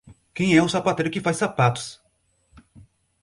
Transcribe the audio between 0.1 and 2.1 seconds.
Quem é um sapateiro que faz sapatos.